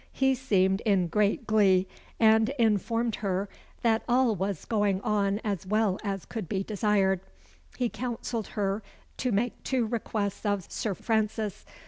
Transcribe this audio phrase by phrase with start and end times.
[0.11, 1.87] He seemed in great glee;
[2.19, 3.47] and informed her
[3.83, 7.21] that all was going on as well as could be desired.
[7.77, 8.81] He counselled her
[9.17, 11.65] to make two requests of Sir Francis.